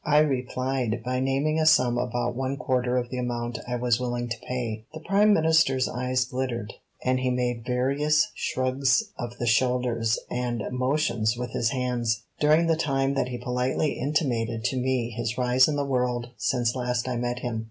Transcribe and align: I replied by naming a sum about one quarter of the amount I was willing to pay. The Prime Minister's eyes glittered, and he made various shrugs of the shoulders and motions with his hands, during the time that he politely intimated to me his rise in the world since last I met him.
I 0.03 0.17
replied 0.17 1.03
by 1.05 1.19
naming 1.19 1.59
a 1.59 1.65
sum 1.67 1.99
about 1.99 2.35
one 2.35 2.57
quarter 2.57 2.97
of 2.97 3.11
the 3.11 3.19
amount 3.19 3.59
I 3.67 3.75
was 3.75 3.99
willing 3.99 4.29
to 4.29 4.37
pay. 4.47 4.83
The 4.95 4.99
Prime 5.01 5.31
Minister's 5.31 5.87
eyes 5.87 6.25
glittered, 6.25 6.73
and 7.05 7.19
he 7.19 7.29
made 7.29 7.67
various 7.67 8.31
shrugs 8.33 9.03
of 9.19 9.37
the 9.37 9.45
shoulders 9.45 10.17
and 10.27 10.63
motions 10.71 11.37
with 11.37 11.51
his 11.51 11.69
hands, 11.69 12.23
during 12.39 12.65
the 12.65 12.75
time 12.75 13.13
that 13.13 13.29
he 13.29 13.37
politely 13.37 13.91
intimated 13.99 14.63
to 14.63 14.75
me 14.77 15.11
his 15.11 15.37
rise 15.37 15.67
in 15.67 15.75
the 15.75 15.85
world 15.85 16.31
since 16.35 16.75
last 16.75 17.07
I 17.07 17.15
met 17.17 17.37
him. 17.41 17.59